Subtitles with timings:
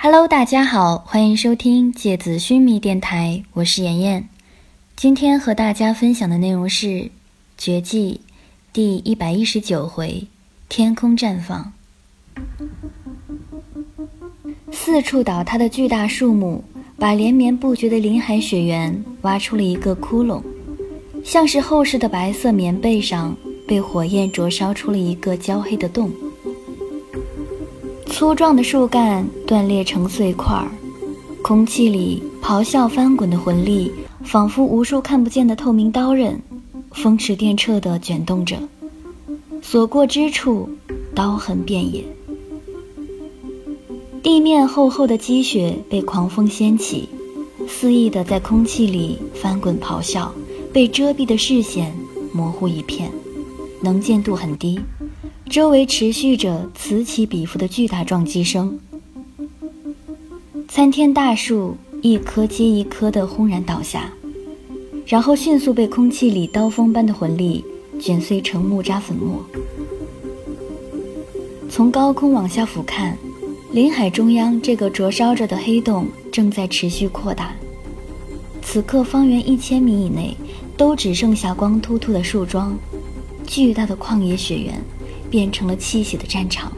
[0.00, 4.28] Hello，大家好，欢迎收听芥子须弥电台，我是妍妍。
[4.94, 6.86] 今天和大家分享的内容是
[7.58, 8.20] 《绝技》
[8.72, 10.28] 第一百一十九回
[10.70, 11.72] “天空绽放”。
[14.70, 16.62] 四处倒塌的巨大树木，
[16.96, 20.40] 把连绵不绝的林海雪原挖出了一个窟窿，
[21.24, 23.36] 像是厚实的白色棉被上
[23.66, 26.08] 被火焰灼烧出了一个焦黑的洞。
[28.18, 30.66] 粗壮的树干断裂成碎块儿，
[31.40, 33.92] 空气里咆哮翻滚的魂力，
[34.24, 36.42] 仿佛无数看不见的透明刀刃，
[36.90, 38.56] 风驰电掣地卷动着，
[39.62, 40.68] 所过之处，
[41.14, 42.02] 刀痕遍野。
[44.20, 47.08] 地面厚厚的积雪被狂风掀起，
[47.68, 50.34] 肆意地在空气里翻滚咆哮，
[50.72, 51.96] 被遮蔽的视线
[52.32, 53.12] 模糊一片，
[53.80, 54.80] 能见度很低。
[55.48, 58.78] 周围持续着此起彼伏的巨大撞击声，
[60.68, 64.12] 参天大树一棵接一棵的轰然倒下，
[65.06, 67.64] 然后迅速被空气里刀锋般的魂力
[67.98, 69.42] 卷碎成木渣粉末。
[71.70, 73.14] 从高空往下俯瞰，
[73.72, 77.54] 林海中央这个灼烧着的黑洞正在持续扩大。
[78.60, 80.36] 此刻，方圆一千米以内
[80.76, 82.76] 都只剩下光秃秃的树桩，
[83.46, 84.78] 巨大的旷野雪原。
[85.30, 86.72] 变成了泣血的战场。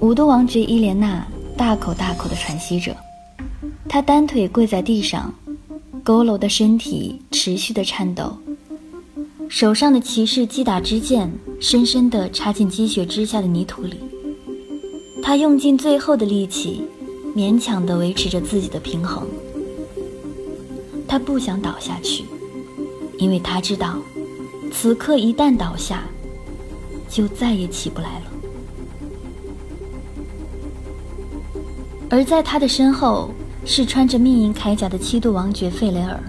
[0.00, 1.26] 五都王爵伊莲娜
[1.56, 2.96] 大口大口地喘息着，
[3.88, 5.34] 她单腿跪在地上，
[6.04, 8.36] 佝偻的身体持续的颤抖，
[9.48, 13.96] 手上的骑士击打之剑深深地插进积雪之下的泥土里。
[15.22, 16.82] 他用尽最后的力气，
[17.34, 19.26] 勉强地维持着自己的平衡。
[21.08, 22.24] 他不想倒下去，
[23.18, 23.98] 因为他知道。
[24.72, 26.02] 此刻一旦倒下，
[27.08, 28.24] 就再也起不来了。
[32.08, 33.30] 而在他的身后
[33.64, 36.20] 是穿着密银铠甲的七度王爵费雷尔。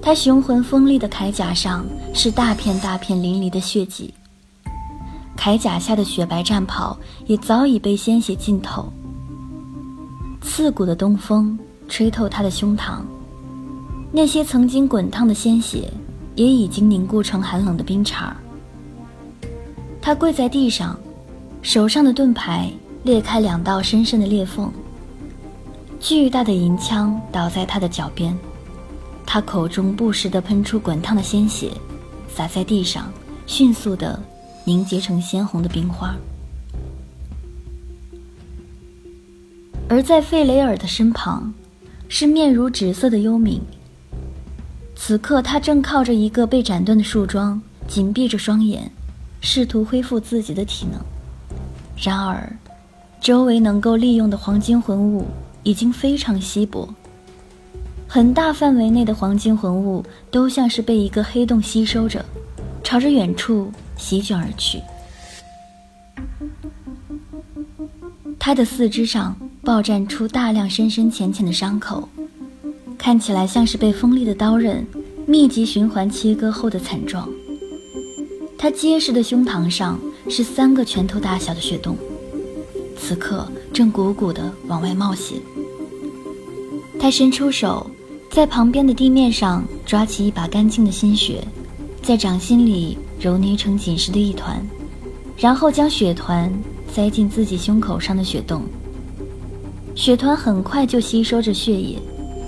[0.00, 1.84] 他雄浑锋利的铠甲上
[2.14, 4.14] 是大片大片淋漓的血迹，
[5.36, 6.96] 铠甲下的雪白战袍
[7.26, 8.90] 也早已被鲜血浸透。
[10.40, 13.00] 刺骨的东风吹透他的胸膛，
[14.12, 15.92] 那些曾经滚烫的鲜血。
[16.36, 18.36] 也已经凝固成寒冷的冰碴儿。
[20.00, 20.96] 他跪在地上，
[21.62, 22.70] 手上的盾牌
[23.02, 24.72] 裂开两道深深的裂缝。
[25.98, 28.36] 巨大的银枪倒在他的脚边，
[29.26, 31.72] 他口中不时地喷出滚烫的鲜血，
[32.28, 33.10] 洒在地上，
[33.46, 34.22] 迅速地
[34.64, 36.14] 凝结成鲜红的冰花。
[39.88, 41.52] 而在费雷尔的身旁，
[42.08, 43.58] 是面如纸色的幽冥。
[44.98, 48.90] 此刻，他正靠着一个被斩断的树桩，紧闭着双眼，
[49.40, 51.00] 试图恢复自己的体能。
[51.96, 52.50] 然而，
[53.20, 55.26] 周围能够利用的黄金魂物
[55.62, 56.88] 已经非常稀薄，
[58.08, 62.24] 很大范围内的黄金魂物都像是被一个黑洞吸收着，
[62.82, 64.80] 朝着远处席卷而去。
[68.38, 72.08] 他的四肢上爆绽出大量深深浅浅的伤口。
[72.98, 74.86] 看起来像是被锋利的刀刃
[75.26, 77.28] 密集循环切割后的惨状。
[78.58, 79.98] 他结实的胸膛上
[80.28, 81.96] 是三个拳头大小的血洞，
[82.98, 85.36] 此刻正鼓鼓地往外冒血。
[86.98, 87.88] 他伸出手，
[88.30, 91.46] 在旁边的地面上抓起一把干净的鲜血，
[92.02, 94.60] 在掌心里揉捏成紧实的一团，
[95.36, 96.52] 然后将血团
[96.90, 98.62] 塞进自己胸口上的血洞。
[99.94, 101.98] 血团很快就吸收着血液。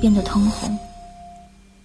[0.00, 0.76] 变得通红，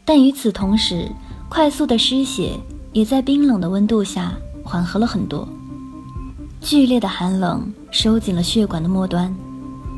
[0.06, 1.10] 但与此同时，
[1.50, 2.52] 快速的失血
[2.92, 5.48] 也在冰冷的温度下缓和了很多。
[6.62, 9.34] 剧烈的寒冷收紧了血管的末端，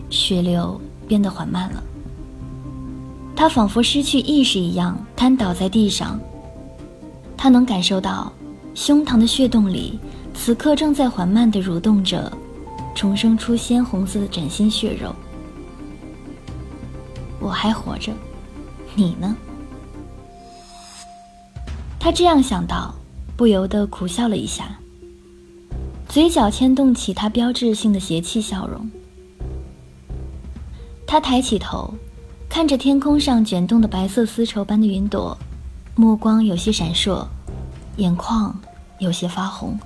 [0.10, 1.84] 血流变得缓慢了。
[3.36, 6.20] 他仿佛失去意识一样瘫倒在地上。
[7.38, 8.32] 他能感受到，
[8.74, 10.00] 胸膛的血洞里
[10.34, 12.32] 此刻正在缓慢地蠕动着，
[12.96, 15.14] 重生出鲜红色的崭新血肉。
[17.46, 18.12] 我还活着，
[18.96, 19.36] 你呢？
[22.00, 22.96] 他这样想到，
[23.38, 24.80] 不由得苦笑了一下，
[26.10, 28.90] 嘴角牵动起他标志性的邪气笑容。
[31.06, 31.94] 他抬起头，
[32.50, 35.38] 看着天空上卷动的白色丝绸般的云朵，
[35.94, 37.28] 目光有些闪烁，
[37.98, 38.60] 眼眶
[38.98, 39.78] 有些发红，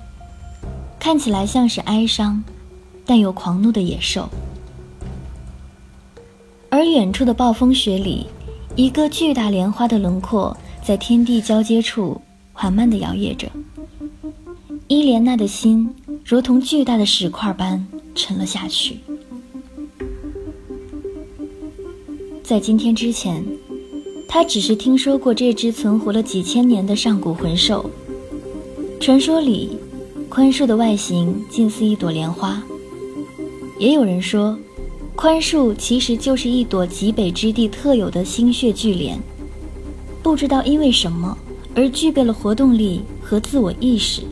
[0.98, 2.42] 看起来像是哀伤，
[3.04, 4.30] 但又狂怒的野兽。
[6.70, 8.26] 而远处的暴风雪里，
[8.76, 12.20] 一个巨大莲花的轮廓在天地交接处
[12.52, 13.50] 缓慢地摇曳着。
[14.86, 15.92] 伊莲娜的心
[16.24, 17.84] 如同巨大的石块般
[18.14, 18.98] 沉了下去。
[22.42, 23.44] 在今天之前，
[24.28, 27.90] 他只是听说过这只存活了几千年的上古魂兽。
[29.00, 29.76] 传说里，
[30.28, 32.62] 宽恕的外形近似一朵莲花。
[33.78, 34.58] 也有人说，
[35.20, 39.20] 宽树其实就是一朵极北之地特有的心血巨莲。
[40.22, 41.36] 不知道因为什么
[41.74, 44.22] 而具备了活动力和自我意识。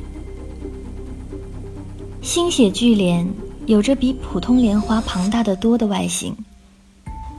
[2.22, 3.30] 心血巨莲
[3.66, 6.34] 有着比普通莲花庞大的多的外形。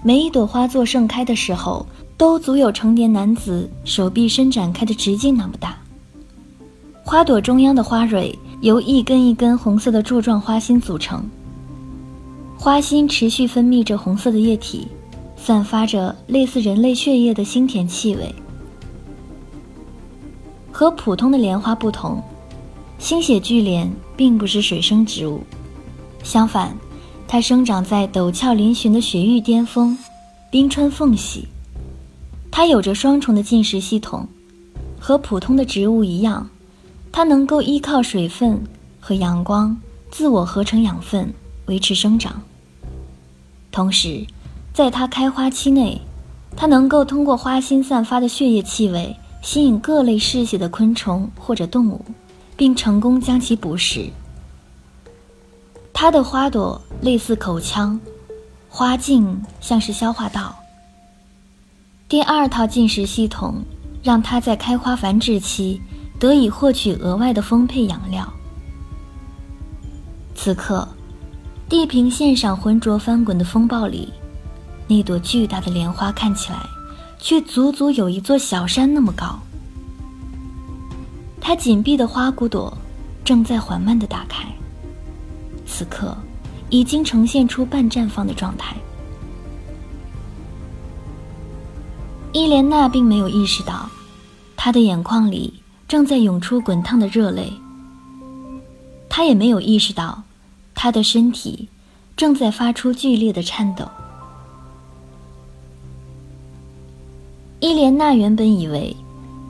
[0.04, 1.84] 每一朵花座盛开的时候，
[2.16, 5.76] 都足有成年男子手臂伸展开的直径那么大。
[7.04, 11.28] 花朵中央的花蕊由一根一根红色的柱状花心组成，
[12.62, 14.86] 花心持续分泌着红色的液体，
[15.38, 18.36] 散发着类似人类血液的腥甜气味。
[20.70, 22.22] 和普通的莲花不同，
[22.98, 25.42] 心血巨莲并不是水生植物，
[26.22, 26.76] 相反。
[27.30, 29.98] 它生长在陡峭嶙峋的雪域巅峰，
[30.52, 31.48] 冰川缝隙。
[32.52, 34.28] 它有着双重的进食系统，
[35.00, 36.46] 和普通的植物一样，
[37.10, 38.62] 它能够依靠水分
[39.00, 39.80] 和阳光
[40.12, 41.34] 自我合成养分
[41.68, 42.42] 维持生长。
[43.72, 44.26] 同时，
[44.74, 46.02] 在它开花期内，
[46.56, 52.04] 它能够通过花心散发的血液气味吸引各类嗜血的昆虫或者动物，
[52.58, 54.10] 并成功将其捕食。
[55.94, 58.00] 它的花朵类似口腔，
[58.70, 60.56] 花茎像是消化道。
[62.08, 63.62] 第二套进食系统
[64.02, 65.80] 让它在开花繁殖期
[66.20, 68.28] 得以获取额外的丰沛养料。
[70.34, 70.88] 此刻，
[71.70, 74.12] 地平线上浑浊翻滚的风暴里，
[74.88, 76.58] 那朵巨大的莲花看起来
[77.20, 79.40] 却足足有一座小山那么高。
[81.40, 82.76] 它紧闭的花骨朵
[83.24, 84.48] 正在缓慢地打开。
[85.68, 86.18] 此刻，
[86.72, 88.76] 已经呈现出半绽放的状态。
[92.34, 93.88] 伊莲娜并没有意识到，
[94.58, 97.54] 她的眼眶里正在涌出滚烫的热泪。
[99.08, 100.24] 她也没有意识到，
[100.82, 101.68] 他的身体
[102.16, 103.86] 正在发出剧烈的颤抖。
[107.60, 108.96] 伊莲娜原本以为，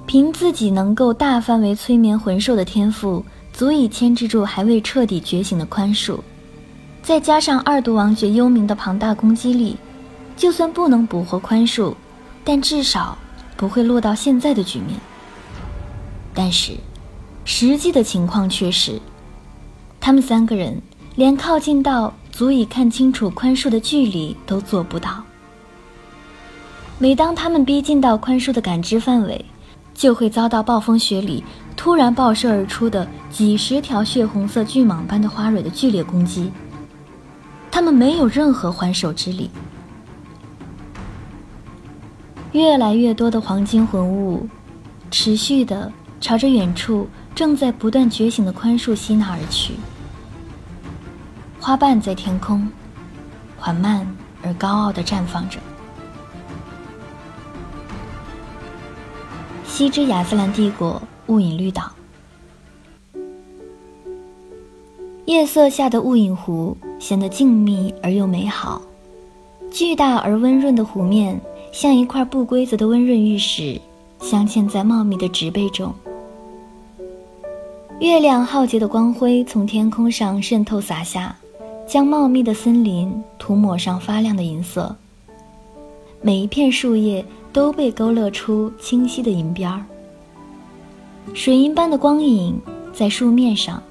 [0.08, 3.24] 凭自己能够大范围催眠魂兽的天赋。
[3.54, 6.20] 足以牵制住还未彻底觉醒的宽恕，
[7.04, 9.76] 再加上二毒王爵幽冥的庞大攻击力，
[10.38, 11.94] 就算不能捕获宽恕，
[12.44, 13.18] 但至少
[13.58, 14.98] 不会落到现在的局面。
[16.34, 16.74] 但是，
[17.44, 19.00] 实际的情况却是，
[20.00, 20.82] 他们三个人
[21.20, 25.22] 连靠近到足以看清楚宽恕的距离都做不到。
[26.98, 29.44] 每当他们逼近到宽恕的感知范围，
[29.94, 31.44] 就会遭到暴风雪里。
[31.76, 36.50] 突然爆射而出的几十条血红色巨蟒般的花蕊的剧烈攻击，
[37.70, 39.50] 他们没有任何还手之力。
[42.54, 44.48] 越来越多的黄金魂物，
[45.12, 49.74] 持续的朝着远处正在不断觉醒的宽恕吸纳而去。
[51.60, 52.68] 花瓣在天空，
[53.58, 54.08] 缓慢
[54.42, 55.60] 而高傲的绽放着。
[59.66, 61.02] 西之亚斯兰帝国。
[61.28, 61.92] 雾隐绿岛，
[65.26, 68.82] 夜色下的雾隐湖显得静谧而又美好。
[69.72, 71.40] 巨大而温润的湖面
[71.72, 73.80] 像一块不规则的温润玉石，
[74.22, 75.94] 镶嵌在茂密的植被中。
[78.00, 81.38] 月亮浩劫的光辉从天空上渗透洒下，
[81.90, 84.96] 将茂密的森林涂抹上发亮的银色。
[86.22, 89.84] 每一片树叶都被勾勒出清晰的银边儿。
[91.34, 92.62] 水银般的光影
[92.94, 93.82] 在树面上、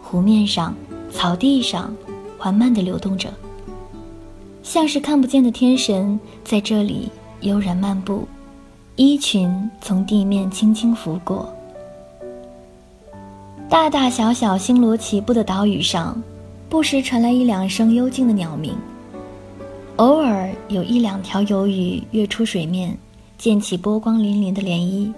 [0.00, 0.72] 湖面上、
[1.12, 1.92] 草地上
[2.38, 3.28] 缓慢地流动着，
[4.62, 7.08] 像是看不见的天神在这里
[7.40, 8.28] 悠然漫步，
[8.94, 11.52] 衣裙从地面轻轻拂过。
[13.68, 16.22] 大大小小星罗棋布的岛屿上，
[16.68, 18.76] 不时传来一两声幽静的鸟鸣，
[19.96, 22.96] 偶尔有一两条游鱼跃出水面，
[23.38, 25.10] 溅起波光粼粼的涟漪。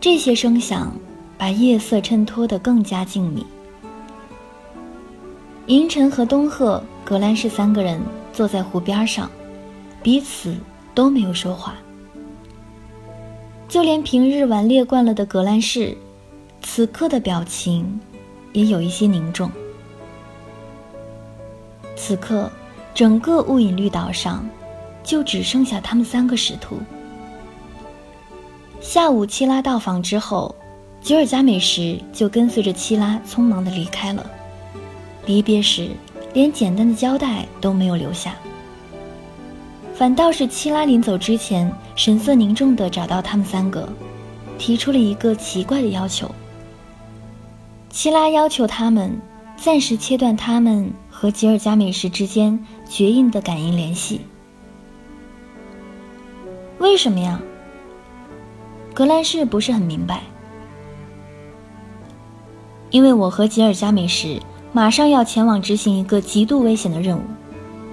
[0.00, 0.92] 这些声响
[1.38, 3.44] 把夜色衬托得更加静谧。
[5.66, 8.00] 银尘和东鹤、格兰仕三个人
[8.32, 9.30] 坐在湖边上，
[10.02, 10.56] 彼此
[10.96, 11.76] 都没有说话。
[13.68, 15.96] 就连平日顽劣惯了的格兰仕，
[16.60, 18.00] 此刻的表情
[18.52, 19.48] 也有一些凝重。
[21.96, 22.50] 此刻，
[22.94, 24.46] 整个雾隐绿岛上，
[25.02, 26.78] 就只剩下他们三个使徒。
[28.80, 30.54] 下午，七拉到访之后，
[31.00, 34.24] 吉尔加美什就跟随着七拉匆忙地离开了。
[35.24, 35.90] 离别时
[36.32, 38.34] 连简单的交代都没有留下，
[39.94, 43.88] 反倒是七拉临走之前神色凝重地找到他们三个，
[44.58, 46.30] 提出了一个奇怪的要求。
[47.90, 49.10] 七拉要求他们
[49.56, 54.20] 暂时切断他们和吉尔加美什之间绝印的感应联系。
[56.76, 57.40] 为什么呀？
[58.92, 60.20] 格兰仕不是很明白。
[62.90, 64.42] 因为我和吉尔加美什
[64.74, 67.22] 马上要前往执行一个极度危险的任务，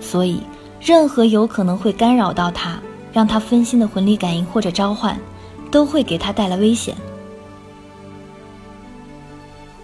[0.01, 0.41] 所以
[0.81, 2.77] 任何有可能会干扰到他、
[3.13, 5.17] 让他分心的魂力感应或者召唤，
[5.71, 6.93] 都会给他带来危险。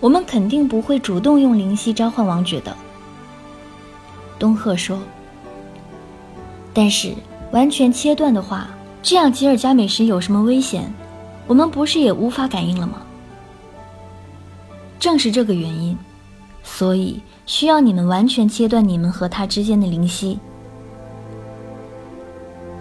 [0.01, 2.75] 我们肯定不会主动用灵犀召唤王爵的，
[4.39, 4.97] 东赫说。
[6.73, 7.13] 但是
[7.51, 8.69] 完全切断的话，
[9.03, 10.91] 这样吉尔加美什有什么危险，
[11.45, 13.01] 我们不是也无法感应了吗？
[14.99, 15.97] 正是这个原因，
[16.63, 20.39] 所以需要你们完全切断你们和他之间的灵犀。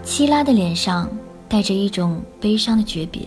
[0.03, 1.09] 希拉的脸上
[1.47, 3.21] 带着一种悲伤的诀别。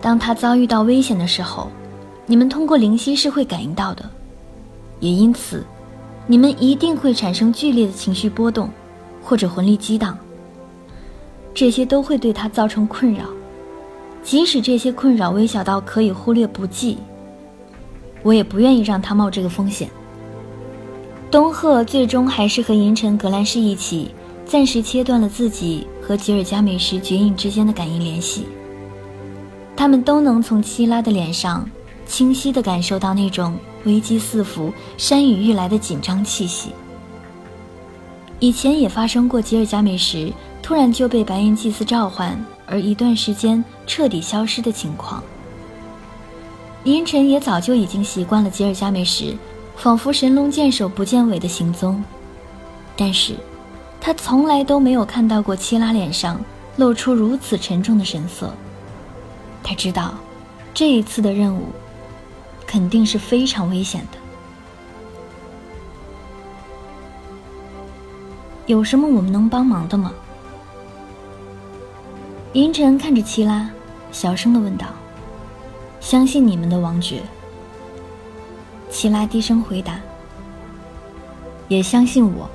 [0.00, 1.68] 当他遭遇到危险的时候，
[2.26, 4.08] 你们通过灵犀是会感应到的，
[5.00, 5.64] 也因此，
[6.26, 8.68] 你们一定会产生剧烈的情绪波动，
[9.22, 10.18] 或者魂力激荡。
[11.54, 13.24] 这些都会对他造成困扰，
[14.22, 16.98] 即使这些困扰微小到可以忽略不计，
[18.22, 19.88] 我也不愿意让他冒这个风险。
[21.30, 24.10] 东赫最终还是和银尘、格兰仕一起，
[24.44, 28.46] 暂时切断了自己和吉尔加美什绝影之间的感应联系。
[29.76, 31.68] 他们都能从希拉的脸上
[32.06, 36.72] 清晰地感受到那种危机四伏、山雨欲来的紧张气息。
[38.38, 45.22] 以前也发生过吉尔加美什突然就被白银祭司召唤，而一段时间彻底消失的情况。
[46.84, 49.36] 银尘也早就已经习惯了吉尔加美什
[49.76, 52.02] 仿佛神龙见首不见尾的行踪，
[52.96, 53.34] 但是，
[54.00, 56.38] 他从来都没有看到过七拉脸上
[56.76, 58.52] 露出如此沉重的神色。
[59.62, 60.14] 他知道，
[60.74, 61.62] 这一次的任务
[62.66, 64.18] 肯定是非常危险的。
[68.66, 70.12] 有什么我们能帮忙的吗？
[72.52, 73.70] 银尘看着齐拉，
[74.10, 74.86] 小声的问道
[76.00, 77.22] ：“相信你们的王爵。”
[78.90, 80.00] 齐拉低声回答
[81.68, 82.48] ：“也相信我。”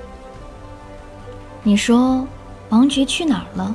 [1.62, 2.26] 你说，
[2.70, 3.74] 王爵去哪儿了？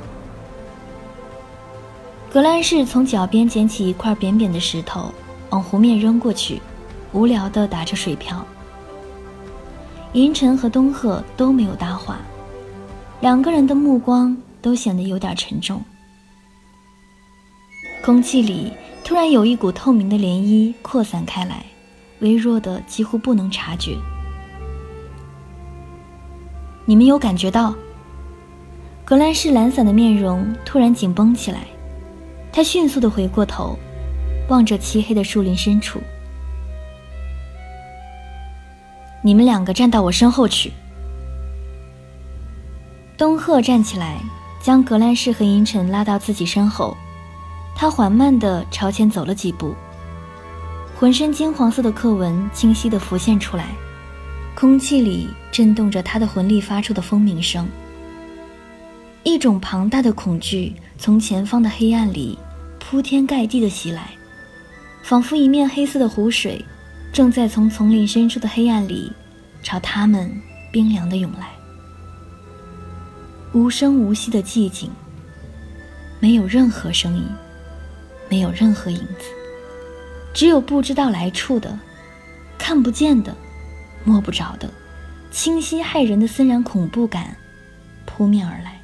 [2.30, 5.10] 格兰仕从脚边捡起一块扁扁的石头，
[5.50, 6.60] 往湖面扔过去，
[7.12, 8.44] 无聊地打着水漂。
[10.12, 12.18] 银尘和东赫都没有搭话，
[13.20, 15.82] 两个人的目光都显得有点沉重。
[18.02, 18.72] 空气里
[19.04, 21.64] 突然有一股透明的涟漪扩散开来，
[22.20, 23.96] 微弱的几乎不能察觉。
[26.86, 27.74] 你们有感觉到？
[29.04, 31.66] 格兰仕懒散的面容突然紧绷起来。
[32.52, 33.78] 他迅速的回过头，
[34.48, 36.00] 望着漆黑的树林深处。
[39.22, 40.72] 你们两个站到我身后去。
[43.16, 44.18] 东赫站起来，
[44.62, 46.96] 将格兰仕和银尘拉到自己身后。
[47.74, 49.74] 他缓慢的朝前走了几步，
[50.98, 53.66] 浑身金黄色的刻纹清晰的浮现出来，
[54.54, 57.68] 空气里震动着他的魂力发出的蜂鸣声。
[59.24, 62.38] 一种庞大的恐惧从前方的黑暗里。
[62.80, 64.08] 铺天盖地的袭来，
[65.08, 66.62] 仿佛一面黑色的湖水，
[67.14, 69.10] 正在从丛林深处的黑暗里，
[69.62, 70.30] 朝他们
[70.70, 71.48] 冰凉的涌来。
[73.54, 74.90] 无声无息的寂静，
[76.20, 77.24] 没有任何声音，
[78.28, 79.24] 没有任何影子，
[80.34, 81.78] 只有不知道来处的、
[82.58, 83.34] 看不见的、
[84.04, 84.70] 摸不着的、
[85.30, 87.34] 清晰骇人的森然恐怖感
[88.04, 88.78] 扑面而来。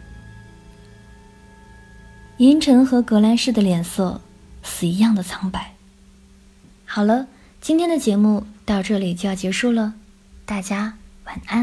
[2.39, 4.23] 银尘和格兰仕的脸色
[4.63, 5.74] 死一样的苍白。
[6.95, 7.27] 好了，
[7.61, 9.95] 今天的节目到这里就要结束了，
[10.47, 11.61] 大家晚安。